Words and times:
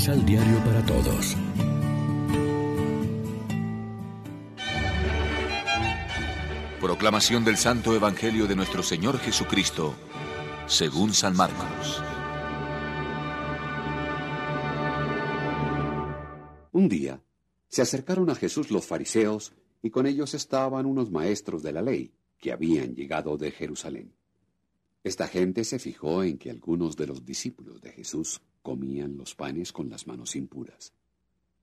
Misal 0.00 0.24
Diario 0.24 0.56
para 0.64 0.82
Todos. 0.86 1.36
Proclamación 6.80 7.44
del 7.44 7.58
Santo 7.58 7.94
Evangelio 7.94 8.46
de 8.46 8.56
nuestro 8.56 8.82
Señor 8.82 9.18
Jesucristo, 9.18 9.94
según 10.66 11.12
San 11.12 11.36
Marcos. 11.36 12.02
Un 16.72 16.88
día 16.88 17.22
se 17.68 17.82
acercaron 17.82 18.30
a 18.30 18.34
Jesús 18.34 18.70
los 18.70 18.86
fariseos 18.86 19.52
y 19.82 19.90
con 19.90 20.06
ellos 20.06 20.32
estaban 20.32 20.86
unos 20.86 21.10
maestros 21.10 21.62
de 21.62 21.72
la 21.72 21.82
ley 21.82 22.14
que 22.38 22.52
habían 22.52 22.94
llegado 22.94 23.36
de 23.36 23.50
Jerusalén. 23.50 24.14
Esta 25.04 25.28
gente 25.28 25.62
se 25.64 25.78
fijó 25.78 26.22
en 26.22 26.38
que 26.38 26.48
algunos 26.48 26.96
de 26.96 27.06
los 27.06 27.26
discípulos 27.26 27.82
de 27.82 27.92
Jesús 27.92 28.40
comían 28.62 29.16
los 29.16 29.34
panes 29.34 29.72
con 29.72 29.88
las 29.88 30.06
manos 30.06 30.36
impuras, 30.36 30.92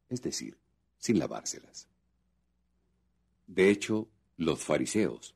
es 0.09 0.21
decir, 0.21 0.57
sin 0.97 1.19
lavárselas. 1.19 1.88
De 3.47 3.69
hecho, 3.69 4.07
los 4.35 4.63
fariseos 4.63 5.35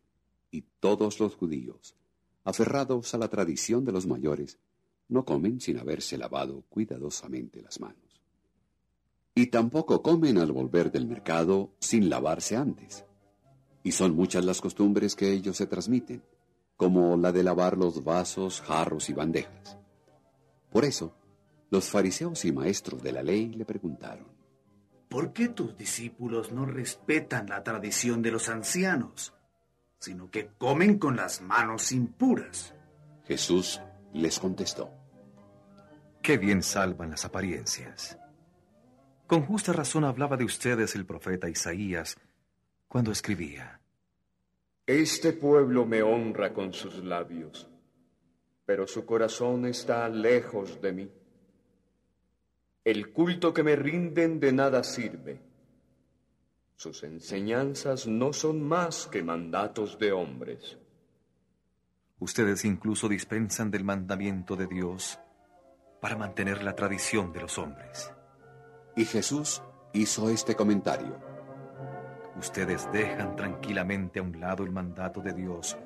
y 0.51 0.63
todos 0.79 1.19
los 1.19 1.35
judíos, 1.35 1.95
aferrados 2.43 3.13
a 3.13 3.17
la 3.17 3.29
tradición 3.29 3.85
de 3.85 3.91
los 3.91 4.05
mayores, 4.05 4.57
no 5.07 5.25
comen 5.25 5.59
sin 5.59 5.77
haberse 5.77 6.17
lavado 6.17 6.63
cuidadosamente 6.69 7.61
las 7.61 7.79
manos. 7.79 8.21
Y 9.33 9.47
tampoco 9.47 10.01
comen 10.01 10.37
al 10.37 10.51
volver 10.51 10.91
del 10.91 11.07
mercado 11.07 11.71
sin 11.79 12.09
lavarse 12.09 12.57
antes. 12.57 13.05
Y 13.83 13.93
son 13.93 14.15
muchas 14.15 14.43
las 14.45 14.61
costumbres 14.61 15.15
que 15.15 15.31
ellos 15.31 15.57
se 15.57 15.67
transmiten, 15.67 16.23
como 16.75 17.15
la 17.17 17.31
de 17.31 17.43
lavar 17.43 17.77
los 17.77 18.03
vasos, 18.03 18.61
jarros 18.61 19.09
y 19.09 19.13
bandejas. 19.13 19.77
Por 20.71 20.85
eso, 20.85 21.13
los 21.71 21.89
fariseos 21.89 22.43
y 22.43 22.51
maestros 22.51 23.01
de 23.01 23.13
la 23.13 23.23
ley 23.23 23.47
le 23.53 23.63
preguntaron, 23.63 24.27
¿por 25.07 25.31
qué 25.31 25.47
tus 25.47 25.77
discípulos 25.77 26.51
no 26.51 26.65
respetan 26.65 27.47
la 27.47 27.63
tradición 27.63 28.21
de 28.21 28.29
los 28.29 28.49
ancianos, 28.49 29.33
sino 29.97 30.29
que 30.29 30.49
comen 30.57 30.99
con 30.99 31.15
las 31.15 31.41
manos 31.41 31.93
impuras? 31.93 32.75
Jesús 33.25 33.81
les 34.13 34.37
contestó, 34.37 34.91
Qué 36.21 36.37
bien 36.37 36.61
salvan 36.61 37.09
las 37.09 37.23
apariencias. 37.25 38.17
Con 39.25 39.43
justa 39.45 39.71
razón 39.71 40.03
hablaba 40.03 40.35
de 40.35 40.43
ustedes 40.43 40.93
el 40.95 41.05
profeta 41.05 41.49
Isaías 41.49 42.17
cuando 42.89 43.13
escribía, 43.13 43.79
Este 44.85 45.31
pueblo 45.31 45.85
me 45.85 46.03
honra 46.03 46.53
con 46.53 46.73
sus 46.73 47.01
labios, 47.01 47.69
pero 48.65 48.85
su 48.87 49.05
corazón 49.05 49.65
está 49.65 50.09
lejos 50.09 50.81
de 50.81 50.91
mí. 50.91 51.20
El 52.83 53.11
culto 53.11 53.53
que 53.53 53.61
me 53.61 53.75
rinden 53.75 54.39
de 54.39 54.51
nada 54.51 54.83
sirve. 54.83 55.39
Sus 56.75 57.03
enseñanzas 57.03 58.07
no 58.07 58.33
son 58.33 58.63
más 58.67 59.05
que 59.05 59.21
mandatos 59.21 59.99
de 59.99 60.11
hombres. 60.11 60.79
Ustedes 62.17 62.65
incluso 62.65 63.07
dispensan 63.07 63.69
del 63.69 63.83
mandamiento 63.83 64.55
de 64.55 64.65
Dios 64.65 65.19
para 65.99 66.17
mantener 66.17 66.63
la 66.63 66.75
tradición 66.75 67.31
de 67.31 67.41
los 67.41 67.59
hombres. 67.59 68.11
Y 68.95 69.05
Jesús 69.05 69.61
hizo 69.93 70.31
este 70.31 70.55
comentario. 70.55 71.19
Ustedes 72.35 72.91
dejan 72.91 73.35
tranquilamente 73.35 74.19
a 74.19 74.23
un 74.23 74.39
lado 74.39 74.63
el 74.63 74.71
mandato 74.71 75.21
de 75.21 75.33
Dios 75.33 75.77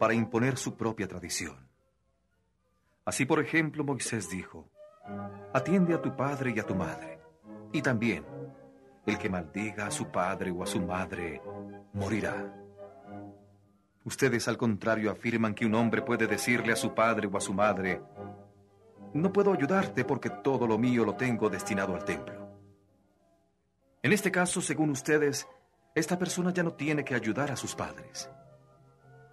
para 0.00 0.14
imponer 0.14 0.56
su 0.56 0.76
propia 0.76 1.06
tradición. 1.06 1.68
Así, 3.04 3.24
por 3.24 3.38
ejemplo, 3.38 3.84
Moisés 3.84 4.28
dijo, 4.28 4.68
Atiende 5.52 5.94
a 5.94 6.02
tu 6.02 6.14
padre 6.14 6.52
y 6.54 6.58
a 6.58 6.66
tu 6.66 6.74
madre. 6.74 7.20
Y 7.72 7.82
también, 7.82 8.24
el 9.06 9.18
que 9.18 9.30
maldiga 9.30 9.86
a 9.86 9.90
su 9.90 10.10
padre 10.10 10.50
o 10.50 10.62
a 10.62 10.66
su 10.66 10.80
madre, 10.80 11.40
morirá. 11.92 12.54
Ustedes, 14.04 14.48
al 14.48 14.56
contrario, 14.56 15.10
afirman 15.10 15.54
que 15.54 15.66
un 15.66 15.74
hombre 15.74 16.02
puede 16.02 16.26
decirle 16.26 16.72
a 16.72 16.76
su 16.76 16.94
padre 16.94 17.28
o 17.30 17.36
a 17.36 17.40
su 17.40 17.52
madre, 17.52 18.00
no 19.14 19.32
puedo 19.32 19.52
ayudarte 19.52 20.04
porque 20.04 20.30
todo 20.30 20.66
lo 20.66 20.78
mío 20.78 21.04
lo 21.04 21.14
tengo 21.14 21.48
destinado 21.48 21.94
al 21.94 22.04
templo. 22.04 22.48
En 24.02 24.12
este 24.12 24.30
caso, 24.30 24.60
según 24.60 24.90
ustedes, 24.90 25.48
esta 25.94 26.18
persona 26.18 26.52
ya 26.52 26.62
no 26.62 26.72
tiene 26.72 27.04
que 27.04 27.14
ayudar 27.14 27.50
a 27.50 27.56
sus 27.56 27.74
padres. 27.74 28.30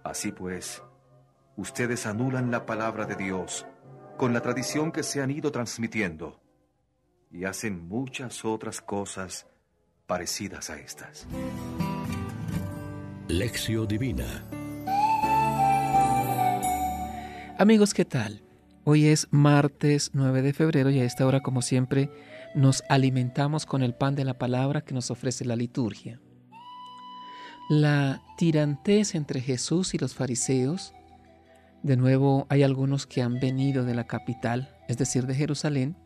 Así 0.02 0.32
pues, 0.32 0.82
ustedes 1.56 2.06
anulan 2.06 2.50
la 2.50 2.66
palabra 2.66 3.04
de 3.04 3.16
Dios 3.16 3.66
con 4.16 4.32
la 4.32 4.40
tradición 4.40 4.92
que 4.92 5.02
se 5.02 5.20
han 5.20 5.30
ido 5.30 5.52
transmitiendo 5.52 6.40
y 7.30 7.44
hacen 7.44 7.86
muchas 7.86 8.44
otras 8.44 8.80
cosas 8.80 9.46
parecidas 10.06 10.70
a 10.70 10.78
estas. 10.78 11.26
Lección 13.28 13.88
Divina 13.88 14.44
Amigos, 17.58 17.94
¿qué 17.94 18.04
tal? 18.04 18.42
Hoy 18.84 19.06
es 19.06 19.28
martes 19.30 20.10
9 20.12 20.42
de 20.42 20.52
febrero 20.52 20.90
y 20.90 21.00
a 21.00 21.04
esta 21.04 21.26
hora, 21.26 21.40
como 21.40 21.62
siempre, 21.62 22.10
nos 22.54 22.84
alimentamos 22.90 23.64
con 23.64 23.82
el 23.82 23.94
pan 23.94 24.14
de 24.14 24.24
la 24.24 24.38
palabra 24.38 24.82
que 24.82 24.92
nos 24.92 25.10
ofrece 25.10 25.46
la 25.46 25.56
liturgia. 25.56 26.20
La 27.70 28.22
tirantez 28.36 29.14
entre 29.14 29.40
Jesús 29.40 29.94
y 29.94 29.98
los 29.98 30.14
fariseos 30.14 30.92
de 31.86 31.96
nuevo 31.96 32.48
hay 32.50 32.64
algunos 32.64 33.06
que 33.06 33.22
han 33.22 33.38
venido 33.38 33.84
de 33.84 33.94
la 33.94 34.08
capital, 34.08 34.76
es 34.88 34.98
decir, 34.98 35.24
de 35.24 35.36
Jerusalén, 35.36 35.96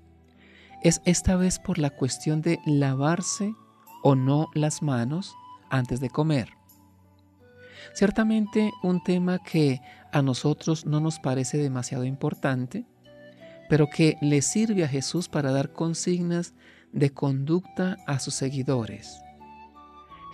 es 0.82 1.00
esta 1.06 1.36
vez 1.36 1.58
por 1.58 1.78
la 1.78 1.88
cuestión 1.88 2.42
de 2.42 2.60
lavarse 2.66 3.54
o 4.02 4.14
no 4.14 4.48
las 4.52 4.82
manos 4.82 5.34
antes 5.70 6.00
de 6.00 6.10
comer. 6.10 6.50
Ciertamente 7.94 8.70
un 8.82 9.02
tema 9.02 9.38
que 9.38 9.80
a 10.12 10.20
nosotros 10.20 10.84
no 10.84 11.00
nos 11.00 11.18
parece 11.18 11.56
demasiado 11.56 12.04
importante, 12.04 12.84
pero 13.70 13.88
que 13.88 14.18
le 14.20 14.42
sirve 14.42 14.84
a 14.84 14.88
Jesús 14.88 15.30
para 15.30 15.50
dar 15.50 15.72
consignas 15.72 16.52
de 16.92 17.08
conducta 17.08 17.96
a 18.06 18.18
sus 18.18 18.34
seguidores. 18.34 19.22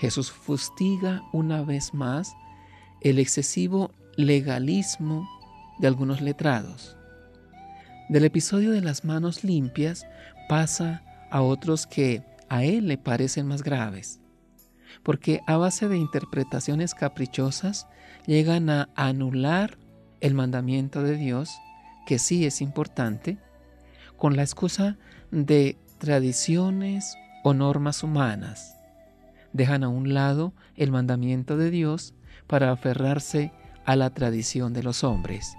Jesús 0.01 0.33
fustiga 0.33 1.23
una 1.33 1.63
vez 1.63 1.95
más 1.95 2.35
el 3.01 3.21
excesivo 3.21 3.93
legalismo 4.17 5.36
de 5.79 5.87
algunos 5.87 6.21
letrados. 6.21 6.97
Del 8.09 8.25
episodio 8.25 8.71
de 8.71 8.81
las 8.81 9.05
manos 9.05 9.43
limpias 9.43 10.07
pasa 10.49 11.03
a 11.31 11.43
otros 11.43 11.87
que 11.87 12.23
a 12.49 12.63
él 12.63 12.87
le 12.87 12.99
parecen 12.99 13.47
más 13.47 13.63
graves, 13.63 14.21
porque 15.03 15.41
a 15.47 15.57
base 15.57 15.89
de 15.89 15.97
interpretaciones 15.97 16.95
caprichosas 16.95 17.89
llegan 18.27 18.71
a 18.71 18.89
anular 18.95 19.79
el 20.21 20.35
mandamiento 20.35 21.03
de 21.03 21.17
Dios, 21.17 21.51
que 22.07 22.19
sí 22.19 22.47
es 22.47 22.61
importante, 22.61 23.39
con 24.17 24.37
la 24.37 24.43
excusa 24.43 24.97
de 25.31 25.77
tradiciones 25.99 27.17
o 27.43 27.55
normas 27.55 28.03
humanas. 28.03 28.77
Dejan 29.53 29.85
a 29.85 29.89
un 29.89 30.15
lado 30.15 30.53
el 30.77 30.91
mandamiento 30.91 31.57
de 31.57 31.71
Dios 31.71 32.15
para 32.47 32.71
aferrarse 32.71 33.53
a 33.85 33.97
la 33.97 34.11
tradición 34.11 34.73
de 34.73 34.83
los 34.83 35.05
hombres. 35.05 35.57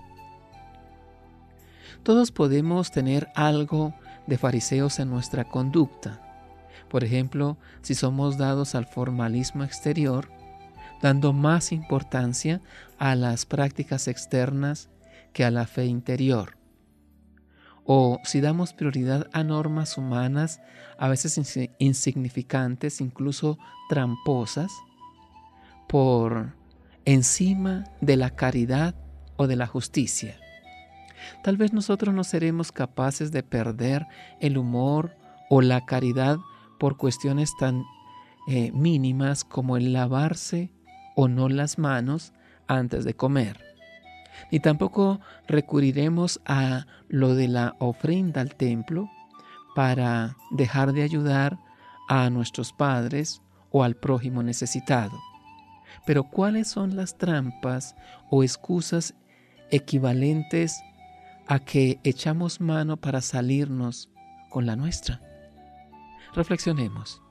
Todos 2.03 2.31
podemos 2.31 2.91
tener 2.91 3.29
algo 3.35 3.93
de 4.27 4.37
fariseos 4.37 4.99
en 4.99 5.09
nuestra 5.09 5.45
conducta. 5.45 6.21
Por 6.89 7.03
ejemplo, 7.03 7.57
si 7.81 7.95
somos 7.95 8.37
dados 8.37 8.75
al 8.75 8.85
formalismo 8.85 9.63
exterior, 9.63 10.29
dando 11.01 11.33
más 11.33 11.71
importancia 11.71 12.61
a 12.97 13.15
las 13.15 13.45
prácticas 13.45 14.07
externas 14.07 14.89
que 15.33 15.43
a 15.43 15.51
la 15.51 15.67
fe 15.67 15.85
interior. 15.85 16.57
O 17.85 18.19
si 18.23 18.41
damos 18.41 18.73
prioridad 18.73 19.29
a 19.31 19.43
normas 19.43 19.97
humanas, 19.97 20.59
a 20.97 21.07
veces 21.07 21.39
insignificantes, 21.79 22.99
incluso 22.99 23.57
tramposas, 23.89 24.71
por 25.87 26.53
encima 27.05 27.85
de 28.01 28.17
la 28.17 28.31
caridad 28.31 28.95
o 29.37 29.47
de 29.47 29.55
la 29.55 29.67
justicia. 29.67 30.37
Tal 31.43 31.57
vez 31.57 31.73
nosotros 31.73 32.13
no 32.13 32.23
seremos 32.23 32.71
capaces 32.71 33.31
de 33.31 33.43
perder 33.43 34.05
el 34.39 34.57
humor 34.57 35.15
o 35.49 35.61
la 35.61 35.85
caridad 35.85 36.37
por 36.79 36.97
cuestiones 36.97 37.51
tan 37.59 37.83
eh, 38.47 38.71
mínimas 38.71 39.43
como 39.43 39.77
el 39.77 39.93
lavarse 39.93 40.71
o 41.15 41.27
no 41.27 41.49
las 41.49 41.77
manos 41.77 42.33
antes 42.67 43.05
de 43.05 43.15
comer. 43.15 43.59
Ni 44.51 44.59
tampoco 44.59 45.19
recurriremos 45.47 46.39
a 46.45 46.85
lo 47.07 47.35
de 47.35 47.47
la 47.47 47.75
ofrenda 47.79 48.41
al 48.41 48.55
templo 48.55 49.09
para 49.75 50.35
dejar 50.51 50.93
de 50.93 51.03
ayudar 51.03 51.57
a 52.07 52.29
nuestros 52.29 52.71
padres 52.71 53.41
o 53.71 53.83
al 53.83 53.95
prójimo 53.95 54.43
necesitado. 54.43 55.19
Pero 56.05 56.23
¿cuáles 56.23 56.67
son 56.67 56.95
las 56.95 57.17
trampas 57.17 57.95
o 58.29 58.43
excusas 58.43 59.15
equivalentes 59.71 60.81
a 61.47 61.59
que 61.59 61.99
echamos 62.03 62.59
mano 62.59 62.97
para 62.97 63.21
salirnos 63.21 64.09
con 64.49 64.65
la 64.65 64.75
nuestra. 64.75 65.21
Reflexionemos. 66.33 67.21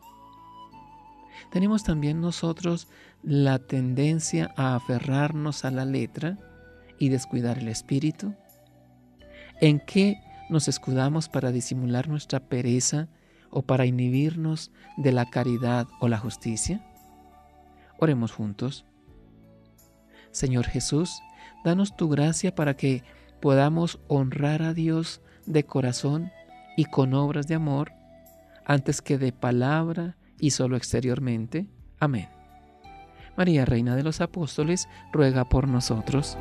Tenemos 1.51 1.85
también 1.85 2.21
nosotros 2.21 2.89
la 3.23 3.59
tendencia 3.59 4.53
a 4.57 4.75
aferrarnos 4.75 5.65
a 5.65 5.71
la 5.71 5.85
letra 5.85 6.39
y 6.99 7.11
descuidar 7.11 7.59
el 7.59 7.69
espíritu. 7.69 8.35
¿En 9.61 9.81
qué 9.81 10.21
nos 10.49 10.69
escudamos 10.69 11.29
para 11.29 11.53
disimular 11.53 12.09
nuestra 12.09 12.41
pereza 12.41 13.09
o 13.51 13.63
para 13.63 13.87
inhibirnos 13.87 14.71
de 14.97 15.13
la 15.13 15.29
caridad 15.29 15.87
o 16.01 16.09
la 16.09 16.19
justicia? 16.19 16.85
Oremos 17.99 18.33
juntos. 18.33 18.85
Señor 20.31 20.67
Jesús, 20.67 21.23
danos 21.65 21.97
tu 21.97 22.09
gracia 22.09 22.55
para 22.55 22.77
que 22.77 23.03
podamos 23.41 24.01
honrar 24.09 24.63
a 24.63 24.75
Dios 24.75 25.21
de 25.47 25.65
corazón 25.65 26.31
y 26.77 26.85
con 26.85 27.15
obras 27.15 27.47
de 27.47 27.55
amor, 27.55 27.93
antes 28.65 29.01
que 29.01 29.19
de 29.19 29.33
palabra 29.33 30.17
y 30.39 30.51
solo 30.51 30.77
exteriormente. 30.77 31.67
Amén. 31.99 32.29
María, 33.37 33.65
Reina 33.65 33.97
de 33.97 34.03
los 34.03 34.21
Apóstoles, 34.21 34.89
ruega 35.13 35.45
por 35.45 35.69
nosotros. 35.69 36.37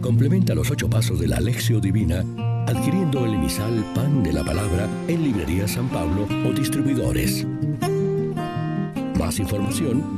Complementa 0.00 0.54
los 0.54 0.70
ocho 0.70 0.88
pasos 0.88 1.20
de 1.20 1.28
la 1.28 1.36
Alexio 1.36 1.80
Divina 1.80 2.24
adquiriendo 2.68 3.24
el 3.24 3.34
emisal 3.34 3.82
Pan 3.94 4.22
de 4.22 4.32
la 4.32 4.44
Palabra 4.44 4.86
en 5.08 5.22
Librería 5.22 5.66
San 5.66 5.88
Pablo 5.88 6.28
o 6.46 6.52
distribuidores. 6.52 7.46
Más 9.18 9.38
información 9.38 10.17